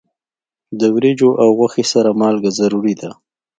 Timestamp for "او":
1.41-1.47